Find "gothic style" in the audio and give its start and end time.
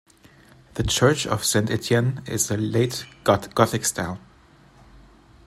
3.23-4.17